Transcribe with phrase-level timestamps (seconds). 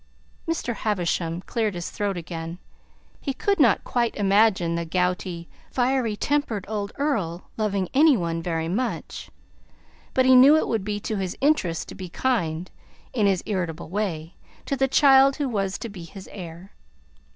[0.47, 0.73] Mr.
[0.77, 2.57] Havisham cleared his throat again.
[3.21, 8.67] He could not quite imagine the gouty, fiery tempered old Earl loving any one very
[8.67, 9.29] much;
[10.15, 12.71] but he knew it would be to his interest to be kind,
[13.13, 14.33] in his irritable way,
[14.65, 16.71] to the child who was to be his heir.